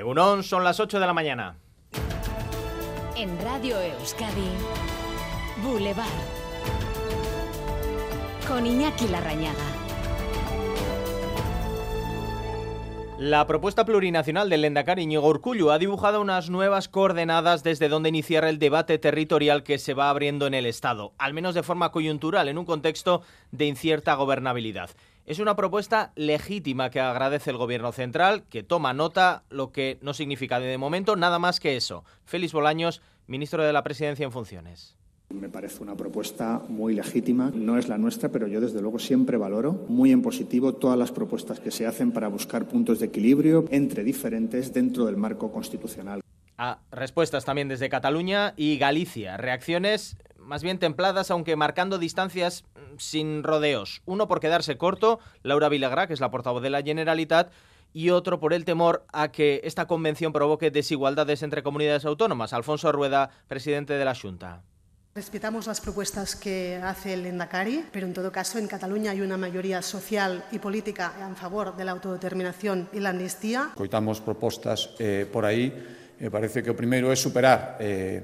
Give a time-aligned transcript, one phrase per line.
[0.00, 1.58] Egunon, son las 8 de la mañana.
[3.16, 4.48] En Radio Euskadi,
[5.62, 6.06] Boulevard.
[8.48, 9.80] Con Iñaki Larrañaga.
[13.18, 18.46] La propuesta plurinacional del Lendakari Íñigo Urcullu ha dibujado unas nuevas coordenadas desde donde iniciar
[18.46, 22.48] el debate territorial que se va abriendo en el Estado, al menos de forma coyuntural,
[22.48, 23.20] en un contexto
[23.50, 24.88] de incierta gobernabilidad.
[25.26, 30.14] Es una propuesta legítima que agradece el Gobierno central, que toma nota, lo que no
[30.14, 32.04] significa de momento nada más que eso.
[32.24, 34.96] Félix Bolaños, ministro de la Presidencia en funciones.
[35.28, 39.36] Me parece una propuesta muy legítima, no es la nuestra, pero yo desde luego siempre
[39.36, 43.66] valoro muy en positivo todas las propuestas que se hacen para buscar puntos de equilibrio
[43.70, 46.20] entre diferentes dentro del marco constitucional.
[46.58, 49.36] Ah, respuestas también desde Cataluña y Galicia.
[49.36, 52.64] Reacciones más bien templadas, aunque marcando distancias
[53.00, 54.02] sin rodeos.
[54.04, 57.50] Uno por quedarse corto, Laura Vilagrá, que es la portavoz de la Generalitat,
[57.92, 62.52] y otro por el temor a que esta convención provoque desigualdades entre comunidades autónomas.
[62.52, 64.62] Alfonso Rueda, presidente de la Junta.
[65.12, 69.36] Respetamos las propuestas que hace el Endacari, pero en todo caso en Cataluña hay una
[69.36, 73.70] mayoría social y política en favor de la autodeterminación y la amnistía.
[73.74, 75.74] Coitamos propostas eh, por aí,
[76.20, 78.22] me parece que o primeiro é superar eh,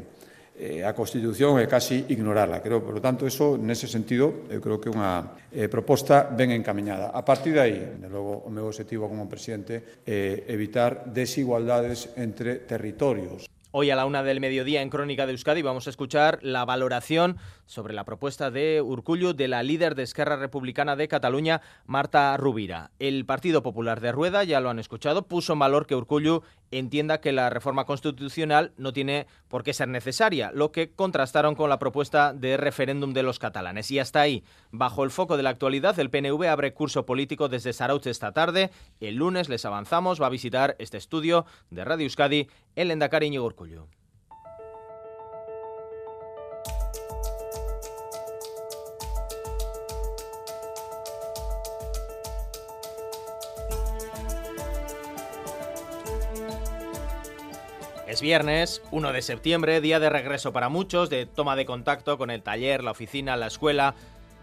[0.59, 2.65] eh, a Constitución e casi ignorarla.
[2.65, 6.53] Creo, por lo tanto, eso, nese sentido, eu creo que é unha eh, proposta ben
[6.53, 7.13] encaminhada.
[7.13, 12.17] A partir de aí, de logo, o meu objetivo como presidente é eh, evitar desigualdades
[12.17, 13.49] entre territorios.
[13.79, 17.37] Hoy a la una del mediodía en Crónica de Euskadi vamos a escuchar la valoración
[17.67, 22.91] sobre la propuesta de Urcullu de la líder de Esquerra Republicana de Cataluña, Marta Rubira.
[22.99, 27.21] El Partido Popular de Rueda, ya lo han escuchado, puso en valor que Urcullu entienda
[27.21, 31.79] que la reforma constitucional no tiene por qué ser necesaria, lo que contrastaron con la
[31.79, 33.91] propuesta de referéndum de los catalanes.
[33.91, 37.75] Y hasta ahí, bajo el foco de la actualidad, el PNV abre curso político desde
[37.75, 38.71] Saraut esta tarde.
[39.01, 43.53] El lunes les avanzamos, va a visitar este estudio de Radio Euskadi el Endacari Íñigo.
[58.07, 62.31] Es viernes, 1 de septiembre, día de regreso para muchos, de toma de contacto con
[62.31, 63.95] el taller, la oficina, la escuela,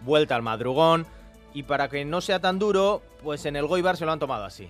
[0.04, 1.08] vuelta al madrugón.
[1.54, 4.44] Y para que no sea tan duro, pues en el Goibar se lo han tomado
[4.44, 4.70] así.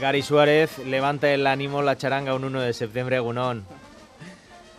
[0.00, 3.64] Gary Suárez levanta el ánimo la charanga un 1 de septiembre, Gunón.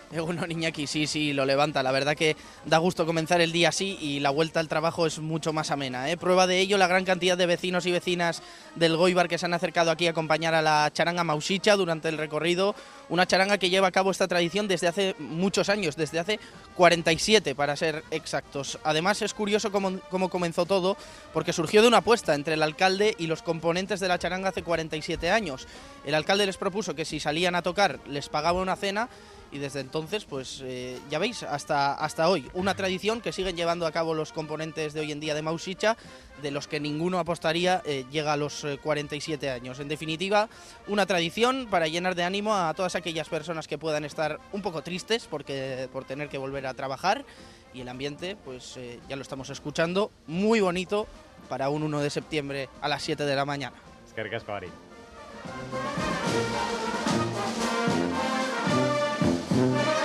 [0.11, 1.83] Egunon Iñaki, sí, sí, lo levanta.
[1.83, 5.19] La verdad que da gusto comenzar el día así y la vuelta al trabajo es
[5.19, 6.09] mucho más amena.
[6.09, 6.17] ¿eh?
[6.17, 8.41] Prueba de ello la gran cantidad de vecinos y vecinas
[8.75, 12.17] del Goibar que se han acercado aquí a acompañar a la charanga Mausicha durante el
[12.17, 12.75] recorrido.
[13.09, 16.39] Una charanga que lleva a cabo esta tradición desde hace muchos años, desde hace
[16.75, 18.79] 47 para ser exactos.
[18.83, 20.97] Además es curioso cómo, cómo comenzó todo,
[21.33, 24.63] porque surgió de una apuesta entre el alcalde y los componentes de la charanga hace
[24.63, 25.67] 47 años.
[26.05, 29.09] El alcalde les propuso que si salían a tocar les pagaba una cena
[29.51, 33.85] y desde entonces, pues eh, ya veis, hasta, hasta hoy, una tradición que siguen llevando
[33.85, 35.97] a cabo los componentes de hoy en día de Mausicha,
[36.41, 39.79] de los que ninguno apostaría eh, llega a los eh, 47 años.
[39.79, 40.49] En definitiva,
[40.87, 44.81] una tradición para llenar de ánimo a todas aquellas personas que puedan estar un poco
[44.81, 47.25] tristes porque, por tener que volver a trabajar
[47.73, 51.07] y el ambiente, pues eh, ya lo estamos escuchando, muy bonito
[51.47, 53.75] para un 1 de septiembre a las 7 de la mañana.
[54.07, 54.21] Es que
[59.59, 59.98] Mm-hmm.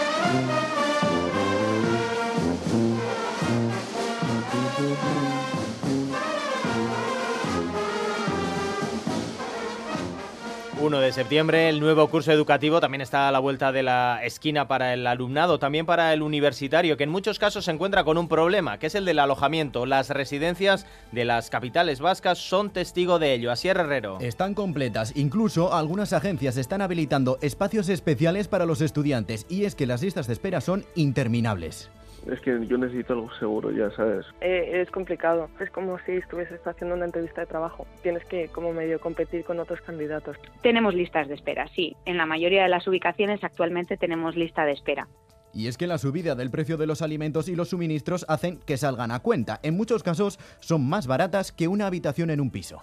[10.95, 14.69] ...1 de septiembre, el nuevo curso educativo también está a la vuelta de la esquina
[14.69, 18.29] para el alumnado, también para el universitario, que en muchos casos se encuentra con un
[18.29, 19.87] problema, que es el del alojamiento.
[19.87, 23.51] Las residencias de las capitales vascas son testigo de ello.
[23.51, 24.19] Así es, Herrero.
[24.21, 29.89] Están completas, incluso algunas agencias están habilitando espacios especiales para los estudiantes y es que
[29.89, 31.91] las listas de espera son interminables.
[32.31, 34.27] Es que yo necesito algo seguro, ya sabes.
[34.41, 35.49] Eh, es complicado.
[35.61, 37.87] Es como si estuvieses haciendo una entrevista de trabajo.
[38.03, 40.37] Tienes que, como medio, competir con otros candidatos.
[40.63, 41.97] Tenemos listas de espera, sí.
[42.07, 45.07] En la mayoría de las ubicaciones actualmente tenemos lista de espera.
[45.53, 48.77] Y es que la subida del precio de los alimentos y los suministros hacen que
[48.77, 49.61] salgan a cuenta.
[49.63, 52.83] En muchos casos son más baratas que una habitación en un piso.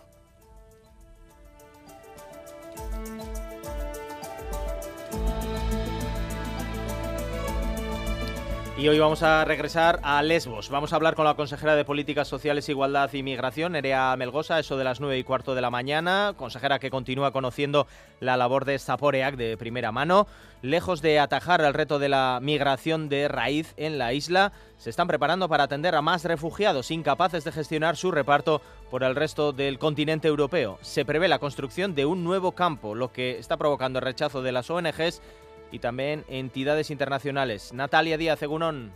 [8.81, 10.71] Y hoy vamos a regresar a Lesbos.
[10.71, 14.75] Vamos a hablar con la consejera de Políticas Sociales, Igualdad y Migración, Nerea Melgosa, eso
[14.75, 16.33] de las nueve y cuarto de la mañana.
[16.35, 17.85] Consejera que continúa conociendo
[18.19, 20.25] la labor de Zaporeac de primera mano.
[20.63, 25.07] Lejos de atajar el reto de la migración de raíz en la isla, se están
[25.07, 29.77] preparando para atender a más refugiados incapaces de gestionar su reparto por el resto del
[29.77, 30.79] continente europeo.
[30.81, 34.51] Se prevé la construcción de un nuevo campo, lo que está provocando el rechazo de
[34.51, 35.21] las ONGs
[35.71, 37.73] y también entidades internacionales.
[37.73, 38.91] Natalia Díaz, Egunon.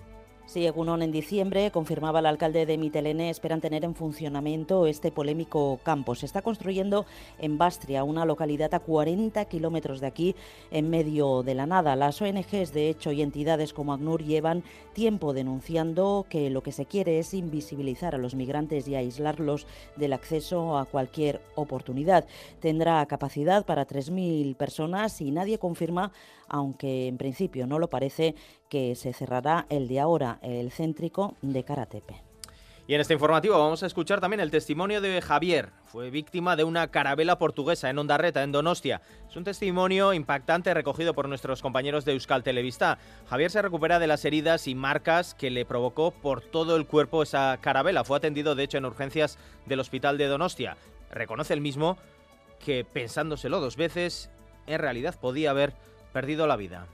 [0.48, 5.80] Sí, Egunon en diciembre confirmaba el alcalde de Mitelene esperan tener en funcionamiento este polémico
[5.82, 6.14] campo.
[6.14, 7.08] Se está construyendo
[7.40, 10.36] en Bastria, una localidad a 40 kilómetros de aquí,
[10.70, 11.96] en medio de la nada.
[11.96, 14.64] Las ONGs, de hecho, y entidades como ACNUR llevan
[14.94, 19.66] tiempo denunciando que lo que se quiere es invisibilizar a los migrantes y aislarlos
[19.96, 22.28] del acceso a cualquier oportunidad.
[22.60, 26.12] Tendrá capacidad para 3.000 personas y nadie confirma
[26.48, 28.36] aunque en principio no lo parece,
[28.76, 32.22] que se cerrará el de ahora, el céntrico de Karatepe.
[32.88, 35.70] Y en este informativo vamos a escuchar también el testimonio de Javier.
[35.86, 39.02] Fue víctima de una carabela portuguesa en Ondarreta, en Donostia.
[39.30, 42.98] Es un testimonio impactante recogido por nuestros compañeros de Euskal Televista.
[43.30, 47.24] Javier se recupera de las heridas y marcas que le provocó por todo el cuerpo
[47.24, 48.04] esa carabela.
[48.04, 50.76] Fue atendido, de hecho, en urgencias del hospital de Donostia.
[51.12, 51.96] Reconoce el mismo
[52.60, 54.30] que, pensándoselo dos veces,
[54.68, 55.76] en realidad podía haber
[56.12, 56.88] perdido la vida.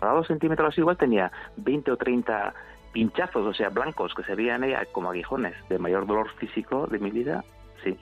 [0.00, 2.54] A dos centímetros igual tenía 20 o 30
[2.92, 5.54] pinchazos, o sea, blancos, que se veían ella como aguijones.
[5.68, 7.44] De mayor dolor físico de mi vida,
[7.84, 7.98] sí.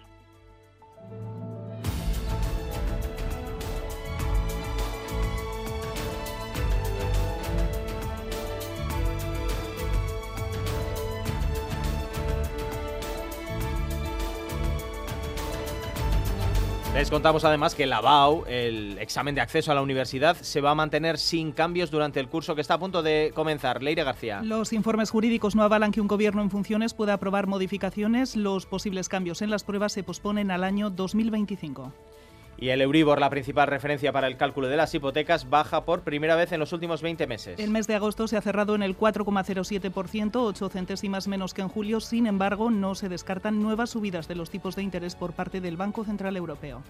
[16.94, 20.70] Les contamos además que la BAU, el examen de acceso a la universidad, se va
[20.70, 23.82] a mantener sin cambios durante el curso que está a punto de comenzar.
[23.82, 24.42] Leire García.
[24.44, 28.36] Los informes jurídicos no avalan que un gobierno en funciones pueda aprobar modificaciones.
[28.36, 31.92] Los posibles cambios en las pruebas se posponen al año 2025.
[32.58, 36.36] Y el Euribor, la principal referencia para el cálculo de las hipotecas, baja por primera
[36.36, 37.58] vez en los últimos 20 meses.
[37.58, 41.68] El mes de agosto se ha cerrado en el 4,07%, 8 centésimas menos que en
[41.68, 42.00] julio.
[42.00, 45.76] Sin embargo, no se descartan nuevas subidas de los tipos de interés por parte del
[45.76, 46.82] Banco Central Europeo.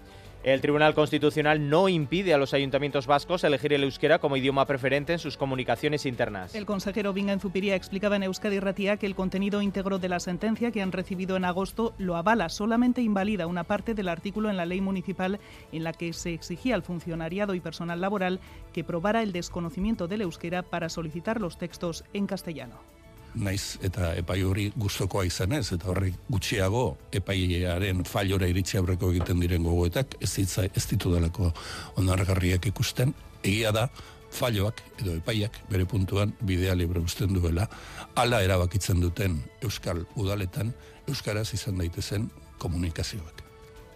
[0.45, 5.11] El Tribunal Constitucional no impide a los ayuntamientos vascos elegir el euskera como idioma preferente
[5.11, 6.53] en sus comunicaciones internas.
[6.53, 10.69] El consejero Vinga Zupiría explicaba en Euskadi Ratia que el contenido íntegro de la sentencia
[10.69, 14.67] que han recibido en agosto lo avala, solamente invalida una parte del artículo en la
[14.67, 15.39] ley municipal
[15.71, 18.39] en la que se exigía al funcionariado y personal laboral
[18.73, 22.95] que probara el desconocimiento del euskera para solicitar los textos en castellano.
[23.35, 29.63] naiz eta epai hori gustokoa izanez eta horrek gutxiago epaiaren fallora iritsi aurreko egiten diren
[29.67, 31.51] gogoetak ez ditza ez ditudalako
[32.01, 33.13] onargarriak ikusten.
[33.43, 33.89] Egia da
[34.31, 37.69] falloak edo epaiak bere puntuan bidea libre usten duela.
[38.15, 40.73] Hala erabakitzen duten euskal udaletan
[41.07, 43.44] euskaraz izan daitezen komunikazioak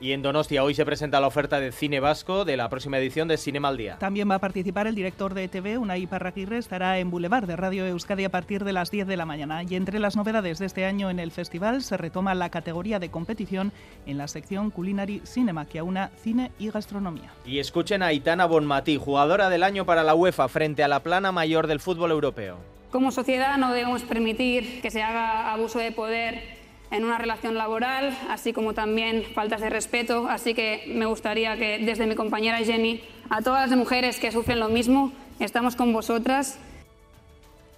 [0.02, 3.28] Y en Donostia hoy se presenta la oferta de cine vasco de la próxima edición
[3.28, 3.98] de Cinema al Día.
[3.98, 7.86] También va a participar el director de ETV, Unai Parraguirre, estará en Boulevard de Radio
[7.86, 9.62] Euskadi a partir de las 10 de la mañana.
[9.64, 13.12] Y entre las novedades de este año en el festival se retoma la categoría de
[13.12, 13.74] competición
[14.06, 17.34] en la sección Culinary Cinema, que aúna cine y gastronomía.
[17.46, 21.34] Y escuchen a Aitana Bonmatí, jugadora del año para la UEFA frente a la plana
[21.34, 22.58] mayor del fútbol europeo.
[22.90, 26.59] Como sociedad no debemos permitir que se haga abuso de poder
[26.92, 30.28] en una relación laboral, así como también faltas de respeto.
[30.30, 34.60] Así que me gustaría que desde mi compañera Jenny, a todas las mujeres que sufren
[34.60, 36.60] lo mismo, estamos con vosotras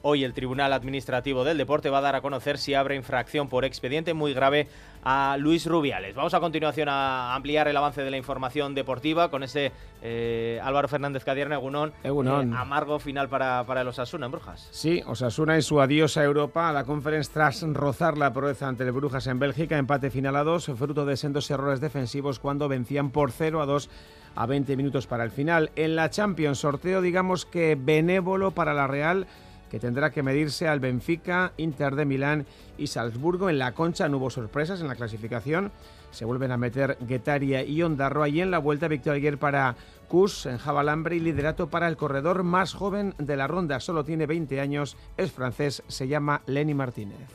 [0.04, 3.66] Hoy el Tribunal Administrativo del Deporte va a dar a conocer si abre infracción por
[3.66, 4.68] expediente muy grave
[5.04, 6.16] a Luis Rubiales.
[6.16, 10.88] Vamos a continuación a ampliar el avance de la información deportiva con ese eh, Álvaro
[10.88, 12.52] Fernández Cadierna, Egunón, Egunon.
[12.52, 14.68] Eh, amargo final para, para el Osasuna en Brujas.
[14.72, 18.84] Sí, Osasuna y su adiós a Europa a la Conference tras rozar la proeza ante
[18.84, 23.12] el Brujas en Bélgica, empate final a dos, fruto de sendos errores defensivos cuando vencían
[23.12, 23.90] por 0 a 2
[24.36, 25.72] a 20 minutos para el final.
[25.76, 29.28] En la Champions, sorteo digamos que benévolo para la Real
[29.72, 32.46] que tendrá que medirse al Benfica, Inter de Milán
[32.78, 33.50] y Salzburgo.
[33.50, 35.72] En la concha no hubo sorpresas en la clasificación.
[36.12, 39.78] Se vuelven a meter Guetaria y Ondarroa y en la vuelta victoria ayer para
[40.10, 43.80] Cus en Javalambre y liderato para el corredor más joven de la ronda.
[43.80, 47.30] Solo tiene 20 años, es francés, se llama Lenny Martínez.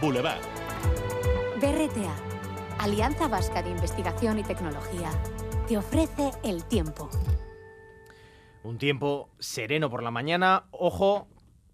[0.00, 0.40] Boulevard.
[1.60, 2.12] BRTA,
[2.80, 5.10] Alianza Vasca de Investigación y Tecnología,
[5.68, 7.08] te ofrece el tiempo.
[8.66, 11.28] Un tiempo sereno por la mañana, ojo,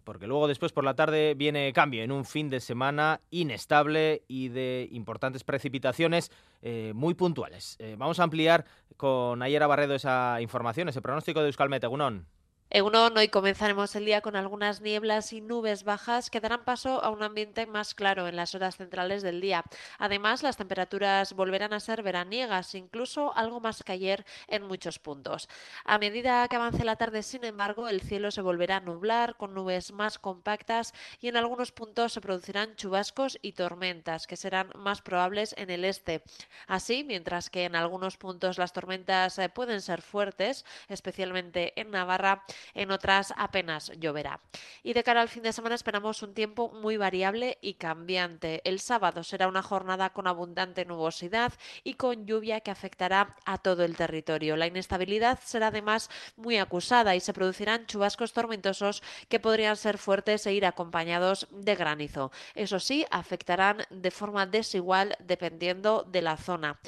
[0.05, 4.51] porque luego después por la tarde viene cambio en un fin de semana inestable y
[4.51, 6.31] de importantes precipitaciones
[6.61, 7.77] eh, muy puntuales.
[7.79, 8.67] Eh, vamos a ampliar
[8.99, 12.27] con Ayera Barredo esa información, ese pronóstico de Euskalmet, Egunon.
[12.75, 17.11] Egunon, hoy comenzaremos el día con algunas nieblas y nubes bajas que darán paso a
[17.11, 19.63] un ambiente más claro en las horas centrales del día.
[19.99, 25.51] Además, las temperaturas volverán a ser veraniegas, incluso algo más que ayer en muchos puntos.
[25.85, 29.53] A medida que avance la tarde, sin embargo, el cielo se volverá a nublar con
[29.53, 35.03] nubes más compactas y en algunos puntos se producirán chubascos y tormentas que serán más
[35.03, 36.23] probables en el este.
[36.69, 42.43] Así, mientras que en algunos puntos las tormentas eh, pueden ser fuertes, especialmente en Navarra,
[42.75, 44.41] en otras apenas lloverá.
[44.83, 48.63] Y de cara al fin de semana esperamos un tiempo muy variable y cambiante.
[48.65, 51.53] El sábado será una jornada con abundante nubosidad
[51.85, 54.57] y con lluvia que afectará a todo el territorio.
[54.57, 60.47] La inestabilidad será además muy acusada y se producirán chubascos tormentosos que podrían ser fuertes
[60.47, 62.31] e ir acompañados de granizo.
[62.55, 66.79] Eso sí, afectarán de forma desigual dependiendo de la zona.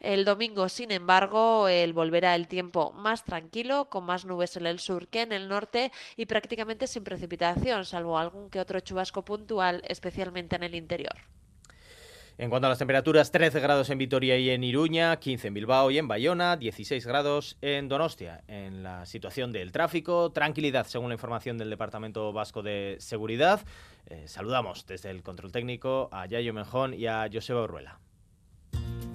[0.00, 4.78] El domingo, sin embargo, el volverá el tiempo más tranquilo, con más nubes en el
[4.78, 9.82] sur que en el norte y prácticamente sin precipitación, salvo algún que otro chubasco puntual,
[9.86, 11.16] especialmente en el interior.
[12.36, 15.92] En cuanto a las temperaturas, 13 grados en Vitoria y en Iruña, 15 en Bilbao
[15.92, 18.42] y en Bayona, 16 grados en Donostia.
[18.48, 23.60] En la situación del tráfico, tranquilidad según la información del Departamento Vasco de Seguridad.
[24.06, 28.00] Eh, saludamos desde el control técnico a Yayo Mejón y a Joseba Urruela.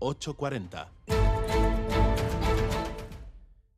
[0.00, 1.19] 840.